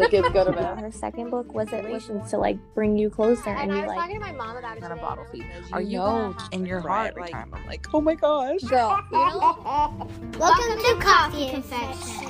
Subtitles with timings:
[0.00, 0.78] the kids go to bed.
[0.78, 3.88] Her second book was it was to like bring you closer and, And I was
[3.88, 5.42] like talking to my mom about it on a bottle feed.
[5.42, 7.52] You Are you know in your heart every like time.
[7.54, 8.60] I'm like, oh my gosh.
[8.62, 10.08] Girl, you know,
[10.38, 12.20] Welcome to Coffee Confessions.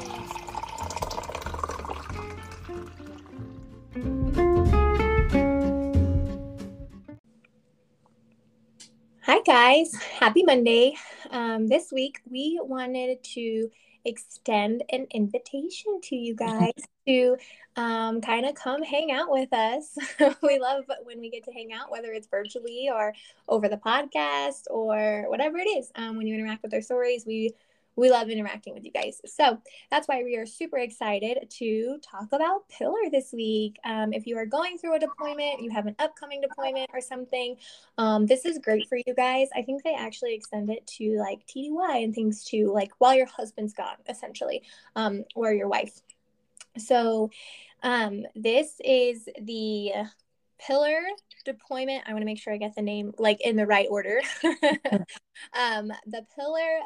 [9.23, 9.95] Hi, guys.
[9.95, 10.96] Happy Monday.
[11.30, 13.71] Um, this week, we wanted to
[14.04, 16.72] extend an invitation to you guys
[17.07, 17.36] to
[17.77, 19.96] um, kind of come hang out with us.
[20.43, 23.13] we love when we get to hang out, whether it's virtually or
[23.49, 25.90] over the podcast or whatever it is.
[25.95, 27.54] Um, when you interact with our stories, we
[27.96, 29.21] we love interacting with you guys.
[29.26, 29.58] So
[29.90, 33.78] that's why we are super excited to talk about Pillar this week.
[33.84, 37.56] Um, if you are going through a deployment, you have an upcoming deployment or something,
[37.98, 39.48] um, this is great for you guys.
[39.55, 43.27] I think they actually extend it to like TDY and things too, like while your
[43.27, 44.62] husband's gone, essentially,
[44.97, 46.00] um, or your wife.
[46.78, 47.31] So
[47.83, 49.93] um, this is the
[50.59, 51.00] Pillar
[51.45, 52.05] deployment.
[52.06, 54.20] I want to make sure I get the name like in the right order.
[55.55, 56.81] um, the Pillar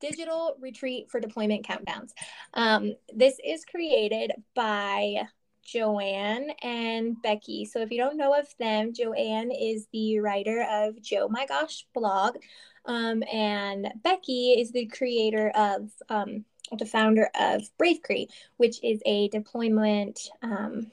[0.00, 2.12] Digital Retreat for Deployment Countdowns.
[2.54, 5.22] Um, this is created by
[5.64, 7.64] Joanne and Becky.
[7.64, 11.86] So if you don't know of them, Joanne is the writer of Joe My Gosh
[11.92, 12.36] blog,
[12.84, 16.44] um, and Becky is the creator of, um,
[16.78, 20.90] the founder of Brave Crate, which is a deployment um,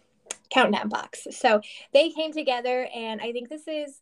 [0.50, 1.28] countdown box.
[1.32, 1.62] So
[1.94, 4.02] they came together, and I think this is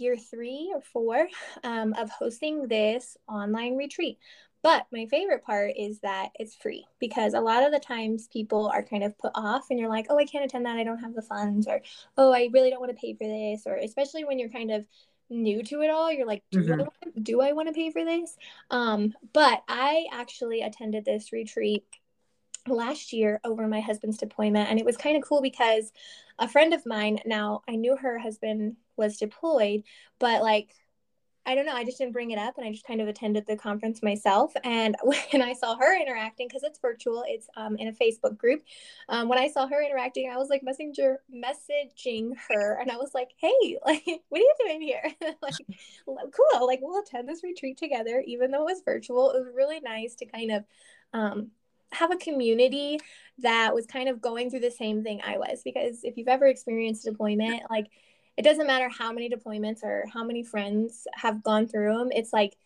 [0.00, 1.28] year three or four
[1.64, 4.18] um, of hosting this online retreat.
[4.62, 8.66] But my favorite part is that it's free because a lot of the times people
[8.68, 10.76] are kind of put off and you're like, oh, I can't attend that.
[10.76, 11.66] I don't have the funds.
[11.66, 11.80] Or,
[12.18, 13.62] oh, I really don't want to pay for this.
[13.66, 14.84] Or, especially when you're kind of
[15.30, 16.78] new to it all, you're like, do, I, Mhm.
[16.78, 18.36] want, do I want to pay for this?
[18.70, 21.84] Um, but I actually attended this retreat
[22.70, 24.70] last year over my husband's deployment.
[24.70, 25.92] And it was kind of cool because
[26.38, 29.82] a friend of mine, now I knew her husband was deployed,
[30.18, 30.74] but like,
[31.46, 31.74] I don't know.
[31.74, 34.52] I just didn't bring it up, and I just kind of attended the conference myself.
[34.62, 38.62] And when I saw her interacting, because it's virtual, it's um, in a Facebook group.
[39.08, 43.12] Um, when I saw her interacting, I was like messenger messaging her, and I was
[43.14, 45.02] like, "Hey, like, what are you doing here?
[45.42, 45.54] like,
[46.06, 46.66] cool.
[46.66, 49.30] Like, we'll attend this retreat together, even though it was virtual.
[49.30, 50.64] It was really nice to kind of
[51.12, 51.50] um,
[51.92, 52.98] have a community
[53.38, 55.62] that was kind of going through the same thing I was.
[55.64, 57.86] Because if you've ever experienced deployment, like
[58.36, 62.08] it doesn't matter how many deployments or how many friends have gone through them.
[62.12, 62.56] It's like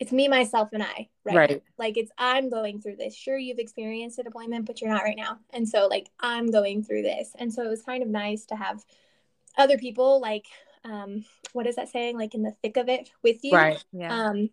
[0.00, 1.36] it's me, myself, and I, right?
[1.36, 1.62] Right.
[1.78, 3.14] Like it's I'm going through this.
[3.14, 5.38] Sure, you've experienced a deployment, but you're not right now.
[5.50, 7.30] And so like I'm going through this.
[7.38, 8.84] And so it was kind of nice to have
[9.56, 10.46] other people like
[10.84, 12.18] um what is that saying?
[12.18, 13.52] Like in the thick of it with you.
[13.52, 13.84] Right.
[13.92, 14.12] Yeah.
[14.12, 14.50] Um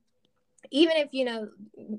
[0.72, 1.50] even if you know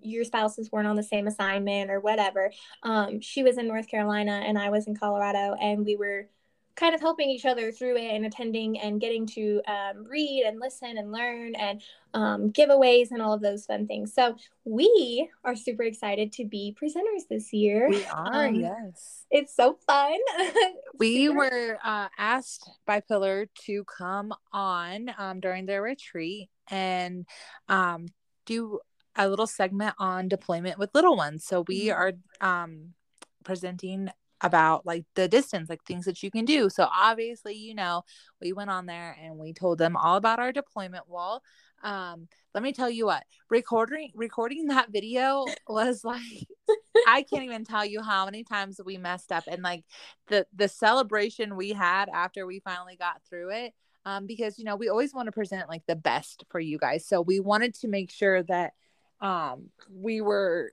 [0.03, 2.51] your spouses weren't on the same assignment or whatever
[2.83, 6.29] um, she was in north carolina and i was in colorado and we were
[6.77, 10.59] kind of helping each other through it and attending and getting to um, read and
[10.61, 11.83] listen and learn and
[12.15, 14.35] um, giveaways and all of those fun things so
[14.65, 18.47] we are super excited to be presenters this year we are.
[18.47, 19.27] um, yes.
[19.31, 20.17] it's so fun
[21.01, 27.27] We were uh, asked by Pillar to come on um, during their retreat and
[27.71, 28.05] um,
[28.51, 28.81] do
[29.17, 31.45] a little segment on deployment with little ones.
[31.45, 31.97] So we Mhm.
[31.97, 32.95] are um,
[33.45, 34.11] presenting
[34.43, 36.71] about like the distance, like things that you can do.
[36.71, 38.03] So obviously, you know,
[38.41, 41.43] we went on there and we told them all about our deployment wall.
[41.83, 46.47] Um, let me tell you what, recording recording that video was like
[47.07, 49.85] I can't even tell you how many times we messed up and like
[50.29, 53.75] the the celebration we had after we finally got through it
[54.11, 57.07] um because you know we always want to present like the best for you guys.
[57.07, 58.73] So we wanted to make sure that
[59.21, 60.73] um we were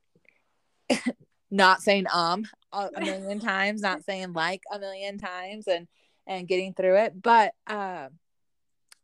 [1.51, 5.87] not saying um a, a million times not saying like a million times and
[6.25, 7.21] and getting through it.
[7.21, 8.09] But uh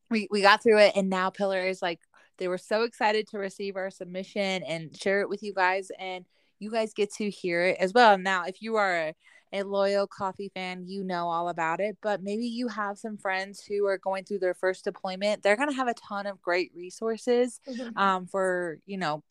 [0.09, 1.99] we we got through it and now pillar is like
[2.37, 6.25] they were so excited to receive our submission and share it with you guys and
[6.59, 8.17] you guys get to hear it as well.
[8.17, 9.15] Now if you are a,
[9.53, 13.63] a loyal coffee fan you know all about it but maybe you have some friends
[13.63, 16.71] who are going through their first deployment they're going to have a ton of great
[16.75, 17.97] resources Mhm.
[17.97, 19.23] um, for you know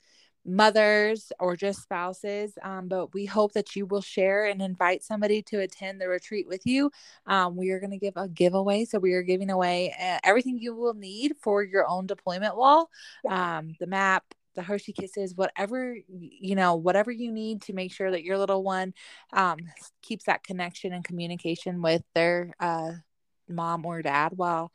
[0.45, 5.41] mothers or just spouses um, but we hope that you will share and invite somebody
[5.41, 6.91] to attend the retreat with you
[7.29, 10.59] um, we are going to give a giveaway so we are giving away uh, everything
[10.59, 12.91] you will need for your own deployment wall
[13.29, 18.11] um, the map the hershey kisses whatever you know whatever you need to make sure
[18.11, 18.93] that your little one
[19.33, 19.59] um,
[20.03, 22.93] keeps that connection and communication with their uh,
[23.49, 24.73] mom or dad while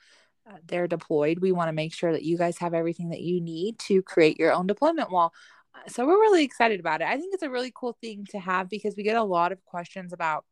[0.50, 1.40] uh, they're deployed.
[1.40, 4.40] We want to make sure that you guys have everything that you need to create
[4.40, 5.34] your own deployment wall.
[5.76, 7.08] Uh, so we're really excited about it.
[7.08, 9.64] I think it's a really cool thing to have because we get a lot of
[9.66, 10.46] questions about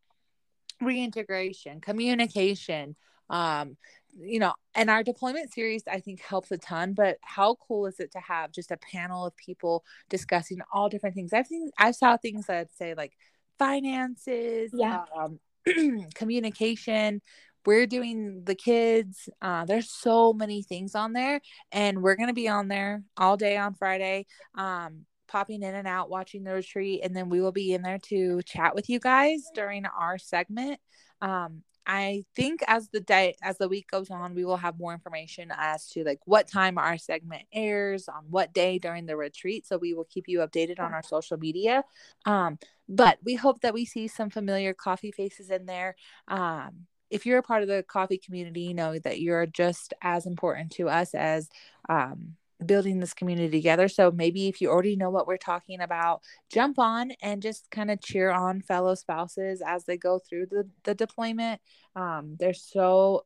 [0.82, 2.96] reintegration, communication,
[3.30, 3.78] um,
[4.18, 6.94] you know, and our deployment series I think helps a ton.
[6.94, 11.16] But how cool is it to have just a panel of people discussing all different
[11.16, 11.34] things?
[11.34, 13.14] I've seen I saw things that say like
[13.60, 15.04] finances, Yeah.
[15.18, 15.40] um,
[16.16, 17.22] communication.
[17.66, 19.28] We're doing the kids.
[19.42, 21.42] Uh, there's so many things on there,
[21.72, 24.28] and we're gonna be on there all day on Friday.
[24.56, 27.98] Um, popping in and out watching the retreat and then we will be in there
[27.98, 30.80] to chat with you guys during our segment
[31.22, 34.94] um i think as the day as the week goes on we will have more
[34.94, 39.66] information as to like what time our segment airs on what day during the retreat
[39.66, 41.84] so we will keep you updated on our social media.
[42.26, 45.96] Um but we hope that we see some familiar coffee faces in there.
[46.28, 50.26] Um if you're a part of the coffee community you know that you're just as
[50.26, 51.50] important to us as
[51.90, 52.36] um
[52.66, 53.88] building this community together.
[53.88, 56.22] So maybe if you already know what we're talking about,
[56.52, 60.70] jump on and just kind of cheer on fellow spouses as they go through the,
[60.84, 61.62] the deployment.
[61.96, 63.26] Um, there's so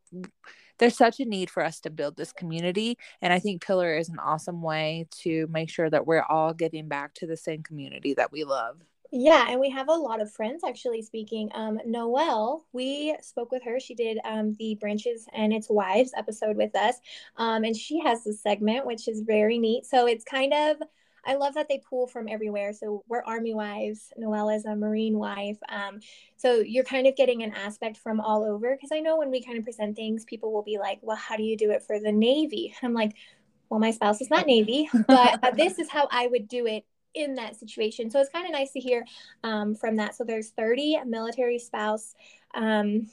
[0.80, 2.98] there's such a need for us to build this community.
[3.22, 6.88] And I think Pillar is an awesome way to make sure that we're all giving
[6.88, 8.78] back to the same community that we love.
[9.12, 11.50] Yeah, and we have a lot of friends actually speaking.
[11.56, 13.80] Um, Noelle, we spoke with her.
[13.80, 16.96] She did um, the Branches and Its Wives episode with us.
[17.36, 19.88] Um, and she has this segment, which is very neat.
[19.88, 20.78] So it's kind of,
[21.26, 22.72] I love that they pull from everywhere.
[22.72, 24.14] So we're Army wives.
[24.16, 25.58] Noelle is a Marine wife.
[25.70, 26.02] Um,
[26.38, 28.76] so you're kind of getting an aspect from all over.
[28.76, 31.36] Because I know when we kind of present things, people will be like, well, how
[31.36, 32.76] do you do it for the Navy?
[32.80, 33.16] And I'm like,
[33.70, 36.86] well, my spouse is not Navy, but uh, this is how I would do it
[37.14, 38.10] in that situation.
[38.10, 39.06] So it's kind of nice to hear
[39.44, 40.16] um, from that.
[40.16, 42.14] So there's 30 military spouse,
[42.56, 43.10] um,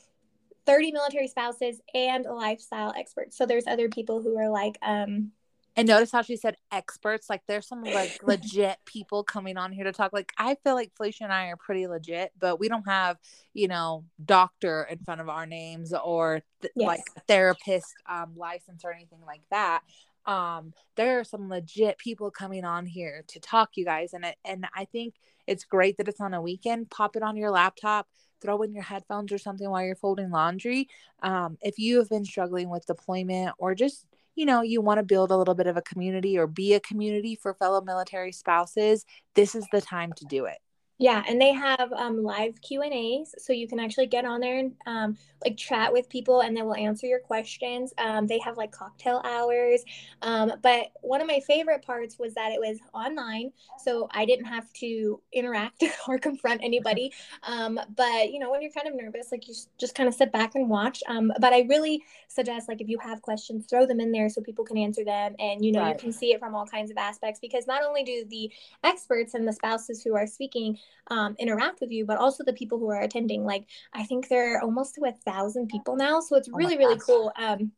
[0.66, 3.36] 30 military spouses and lifestyle experts.
[3.36, 5.30] So there's other people who are like, um,
[5.76, 7.30] And notice how she said experts.
[7.30, 10.12] Like there's some like legit people coming on here to talk.
[10.12, 13.18] Like I feel like Felicia and I are pretty legit, but we don't have,
[13.54, 16.86] you know, doctor in front of our names or th- Yes.
[16.88, 19.82] like therapist um, license or anything like that.
[20.26, 24.36] Um, there are some legit people coming on here to talk, you guys, and it,
[24.44, 25.14] and I think
[25.46, 26.90] it's great that it's on a weekend.
[26.90, 28.08] Pop it on your laptop,
[28.40, 30.88] throw in your headphones or something while you're folding laundry.
[31.22, 35.02] Um, if you have been struggling with deployment or just you know you want to
[35.02, 39.04] build a little bit of a community or be a community for fellow military spouses
[39.34, 40.58] this is the time to do it
[40.98, 44.40] Yeah, and they have um, live Q and A's, so you can actually get on
[44.40, 47.92] there and um, like chat with people, and they will answer your questions.
[47.98, 49.84] Um, they have like cocktail hours,
[50.22, 54.46] um, but one of my favorite parts was that it was online, so I didn't
[54.46, 57.12] have to interact or confront anybody.
[57.42, 60.32] Um, but you know, when you're kind of nervous, like you just kind of sit
[60.32, 61.02] back and watch.
[61.08, 64.40] Um, but I really suggest like if you have questions, throw them in there so
[64.40, 65.88] people can answer them, and you know Right.
[65.88, 68.50] you can see it from all kinds of aspects because not only do the
[68.82, 70.78] experts and the spouses who are speaking
[71.08, 73.44] um, interact with you, but also the people who are attending.
[73.44, 76.78] Like I think there are almost to a thousand people now, so it's Oh really
[76.78, 77.32] really cool.
[77.36, 77.72] Um,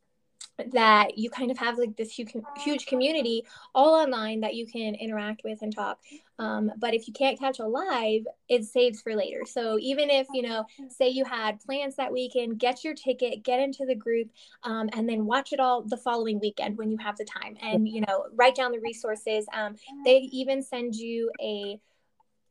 [0.72, 3.44] that you kind of have like this huge, huge community
[3.74, 6.00] all online that you can interact with and talk.
[6.38, 9.42] Um, but if you can't catch a live, it saves for later.
[9.46, 13.60] So even if you know, say you had plans that weekend, get your ticket, get
[13.60, 14.30] into the group,
[14.64, 17.56] um, and then watch it all the following weekend when you have the time.
[17.62, 19.46] And you know, write down the resources.
[19.52, 21.80] Um, they even send you a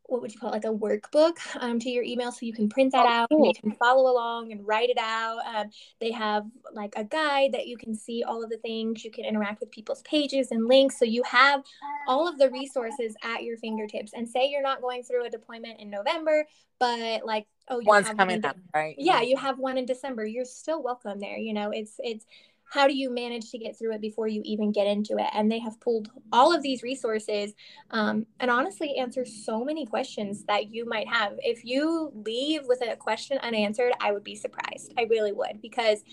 [0.07, 2.67] what would you call it, like a workbook um, to your email so you can
[2.69, 6.11] print that Oh, out and you can follow along and write it out um, they
[6.11, 9.59] have like a guide that you can see all of the things you can interact
[9.59, 11.63] with people's pages and links so you have
[12.07, 15.79] all of the resources at your fingertips and say you're not going through a deployment
[15.79, 16.45] in november
[16.79, 18.95] but like oh you one's coming one up right?
[18.97, 19.21] Yeah.
[19.21, 22.25] you have one in december you're still welcome there you know it's it's
[22.69, 25.27] how do you manage to get through it before you even get into it?
[25.33, 27.53] And they have pulled all of these resources
[27.91, 31.33] um, and honestly answer so many questions that you might have.
[31.39, 34.93] If you leave with a question unanswered i would be surprised.
[34.97, 36.03] I really would because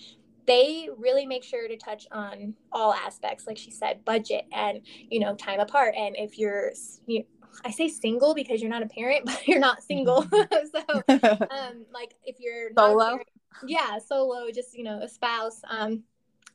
[0.47, 5.19] they really make sure to touch on all aspects like she said budget and you
[5.19, 5.95] know time apart.
[5.97, 6.71] And if you're
[7.05, 7.23] you,
[7.65, 10.25] i say single because you're not a parent but you're not single.
[10.35, 13.19] So um like if you're Solo?
[13.65, 16.03] yeah solo just you know a spouse um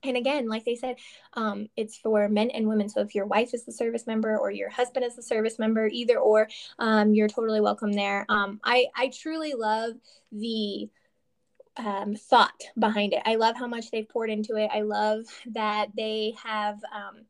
[0.03, 0.97] and again like they said
[1.35, 4.51] um it's for men and women so if your wife is the service member or
[4.51, 8.87] your husband is the service member either or um you're totally welcome there um i
[8.97, 9.95] i truly love
[10.33, 10.89] the
[11.77, 13.23] um, thought behind it.
[13.25, 14.71] I love how much they've poured into it.
[14.73, 17.23] I love that they have um,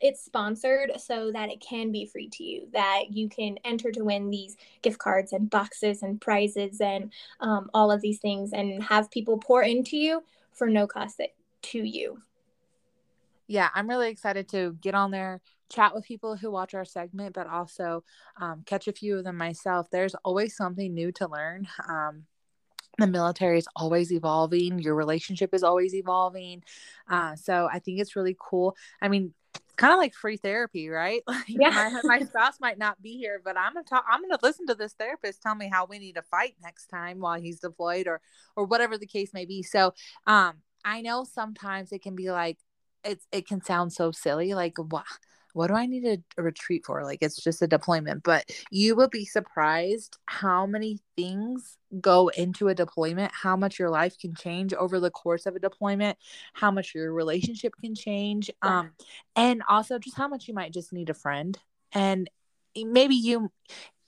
[0.00, 4.04] it's sponsored so that it can be free to you, that you can enter to
[4.04, 8.82] win these gift cards and boxes and prizes and um, all of these things and
[8.82, 10.22] have people pour into you
[10.52, 11.20] for no cost
[11.62, 12.22] to you.
[13.48, 15.40] yeah i'm really excited to get on there
[15.70, 18.02] chat with people who watch our segment but also
[18.40, 19.86] um, catch a few of them myself.
[19.90, 21.68] There's always something new to learn.
[21.88, 22.24] Um,
[22.98, 24.80] the military is always evolving.
[24.80, 26.64] Your relationship is always evolving.
[27.08, 28.76] Uh, so i think it's really cool.
[29.00, 29.32] I mean
[29.76, 31.22] kind of like free therapy right?
[31.28, 31.70] Like Yeah.
[31.70, 34.74] my, my spouse might not be here but i'm gonna talk i'm gonna listen to
[34.74, 38.20] this therapist tell me how we need to fight next time while he's deployed or
[38.56, 39.62] or whatever the case may be.
[39.62, 39.94] So
[40.26, 42.58] um i know sometimes it can be like
[43.04, 45.04] it's it can sound so silly like what
[45.52, 47.02] what do I need a, a retreat for?
[47.04, 52.68] Like it's just a deployment, but you will be surprised how many things go into
[52.68, 56.18] a deployment, how much your life can change over the course of a deployment,
[56.54, 58.90] how much your relationship can change, um,
[59.36, 61.58] and also just how much you might just need a friend.
[61.92, 62.30] And
[62.76, 63.50] maybe you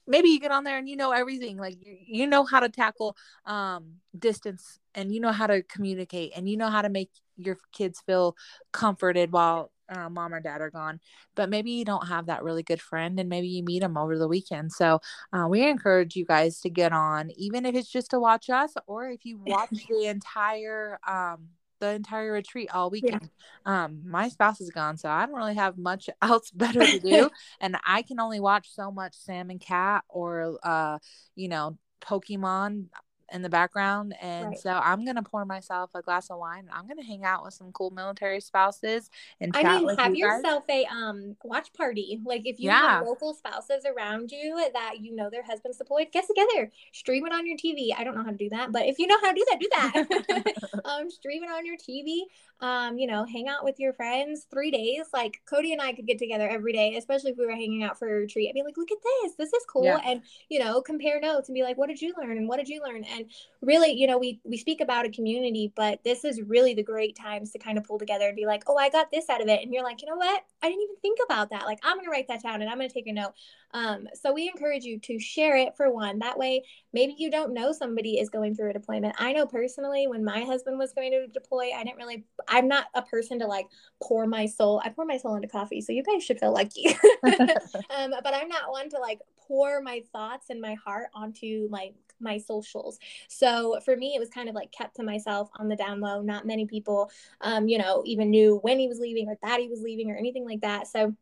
[0.06, 2.68] maybe you get on there and you know everything like you, you know how to
[2.68, 3.16] tackle
[3.47, 7.59] um distance and you know how to communicate and you know how to make your
[7.73, 8.37] kids feel
[8.73, 11.00] comforted while uh, mom or dad are gone.
[11.35, 14.16] But maybe you don't have that really good friend and maybe you meet them over
[14.18, 14.73] the weekend.
[14.73, 15.00] So
[15.32, 18.75] uh, we encourage you guys to get on even if it's just to watch us
[18.87, 21.49] or if you watch the entire um
[21.82, 23.28] the entire retreat all weekend.
[23.66, 27.28] Um my spouse is gone so i don't really have much else better to do.
[27.60, 30.98] And i can only watch so much sam and cat or uh
[31.34, 32.86] you know pokemon
[33.32, 34.58] in the background and Right.
[34.58, 37.72] so i'm gonna pour myself a glass of wine i'm gonna hang out with some
[37.72, 39.10] cool military spouses
[39.40, 42.20] and I mean, have you yourself a um watch party.
[42.24, 42.98] Like if you Yeah.
[42.98, 47.32] have local spouses around you that you know their husband's deployed, get together, stream it
[47.32, 47.92] on your TV.
[47.96, 49.60] I don't know how to do that, but if you know how to do that,
[49.60, 50.52] do that.
[50.84, 52.22] um, stream it on your TV.
[52.60, 55.06] Um, you know, hang out with your friends three days.
[55.12, 57.98] Like Cody and I could get together every day, especially if we were hanging out
[57.98, 58.48] for a retreat.
[58.48, 60.00] I'd be like, look at this, this is cool, Yeah.
[60.04, 62.68] and you know, compare notes and be like, what did you learn and what did
[62.68, 63.04] you learn?
[63.04, 63.21] And
[63.60, 67.16] really, you know, we we speak about a community, but this is really the great
[67.16, 69.48] times to kind of pull together and be like, oh, I got this out of
[69.48, 70.42] it, and you're like, you know what?
[70.62, 71.66] I didn't even think about that.
[71.66, 73.32] Like, I'm gonna write that down and I'm gonna take a note.
[73.74, 76.18] Um, so we encourage you to share it for one.
[76.18, 79.14] That way, maybe you don't know somebody is going through a deployment.
[79.18, 82.24] I know personally when my husband was going to deploy, I didn't really.
[82.48, 83.66] I'm not a person to like
[84.02, 84.80] pour my soul.
[84.84, 86.86] I pour my soul into coffee, so you guys should feel lucky.
[87.24, 91.94] um, but I'm not one to like pour my thoughts and my heart onto like
[92.22, 92.98] my socials.
[93.28, 96.22] So for me, it was kind of like kept to myself on the down low.
[96.22, 97.10] Not many people,
[97.40, 100.16] um, you know, even knew when he was leaving or that he was leaving or
[100.16, 100.86] anything like that.
[100.86, 101.14] So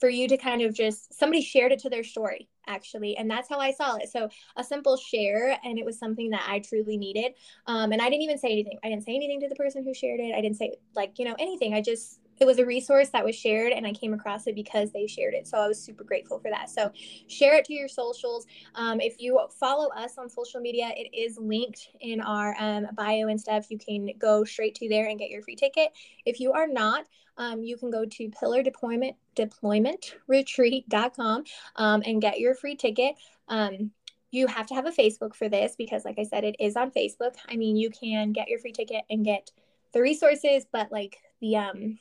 [0.00, 3.48] for you to kind of just somebody shared it to their story actually and that's
[3.48, 6.96] how i saw it so a simple share and it was something that i truly
[6.96, 7.32] needed
[7.66, 9.94] um, and i didn't even say anything i didn't say anything to the person who
[9.94, 13.10] shared it i didn't say like you know anything i just it was a resource
[13.10, 15.82] that was shared and i came across it because they shared it so i was
[15.82, 16.70] super grateful for that.
[16.70, 16.92] So
[17.28, 18.46] share it to your socials.
[18.74, 23.28] Um, if you follow us on social media it is linked in our um, bio
[23.28, 23.70] and stuff.
[23.70, 25.92] You can go straight to there and get your free ticket.
[26.24, 27.06] If you are not
[27.36, 31.44] um, you can go to pillar deployment deploymentretreat.com
[31.76, 33.14] um, and get your free ticket.
[33.48, 33.92] Um,
[34.30, 36.92] you have to have a facebook for this because like i said it is on
[36.92, 37.34] facebook.
[37.48, 39.50] I mean you can get your free ticket and get
[39.92, 41.98] the resources but like the um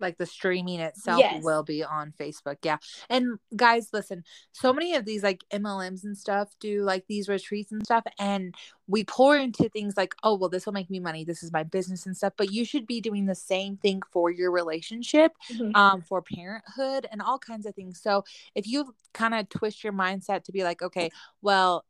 [0.00, 1.42] like the streaming itself Yes.
[1.44, 2.56] will be on Facebook.
[2.62, 2.78] Yeah.
[3.08, 7.70] And guys, listen, so many of these like MLMs and stuff do like these retreats
[7.72, 8.04] and stuff.
[8.18, 8.54] And
[8.88, 11.24] we pour into things like, oh, well, this will make me money.
[11.24, 12.34] This is my business and stuff.
[12.36, 15.74] But you should be doing the same thing for your relationship, Mhm.
[15.76, 18.00] um, for parenthood and all kinds of things.
[18.00, 18.24] So
[18.54, 21.10] if you kind of twist your mindset to be like, okay,
[21.40, 21.84] well,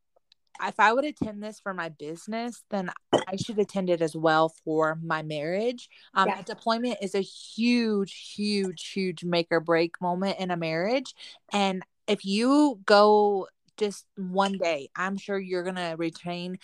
[0.63, 2.91] if I would attend this for my business, then
[3.27, 5.89] I should attend it as well for my marriage.
[6.15, 6.41] Um, Yeah.
[6.41, 11.15] a deployment is a huge, huge, huge make or break moment in a marriage.
[11.53, 16.59] And if you go just one day, I'm sure you're going to retain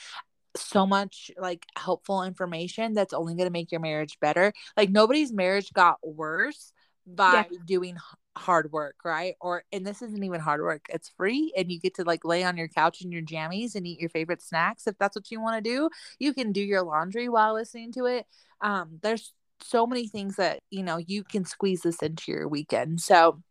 [0.57, 4.53] so much like helpful information that's only going to make your marriage better.
[4.77, 6.73] Like nobody's marriage got worse
[7.07, 7.97] by doing
[8.37, 9.35] hard work, right?
[9.41, 10.87] Or and this isn't even hard work.
[10.89, 13.87] It's free and you get to like lay on your couch in your jammies and
[13.87, 15.91] eat your favorite snacks if that's what you want to do.
[16.19, 18.27] You can do your laundry while listening to it.
[18.61, 23.01] Um there's so many things that, you know, you can squeeze this into your weekend.
[23.01, 23.43] So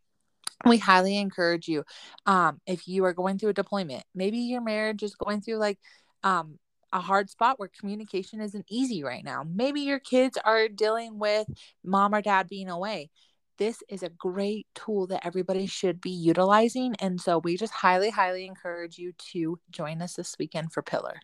[0.66, 1.84] we highly encourage you
[2.26, 5.78] um if you are going through a deployment, maybe your marriage is going through like
[6.22, 6.58] um
[6.92, 9.44] a hard spot where communication isn't easy right now.
[9.48, 11.46] Maybe your kids are dealing with
[11.84, 13.10] mom or dad being away.
[13.60, 16.96] This is a great tool that everybody should be utilizing.
[16.98, 21.20] And so we just highly, highly encourage you to join us this weekend for Pillar.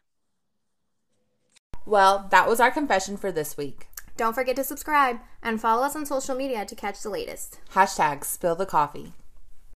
[1.86, 3.86] Well, that was our confession for this week.
[4.18, 7.58] Don't forget to subscribe and follow us on social media to catch the latest.
[7.72, 9.14] Hashtag spill the coffee.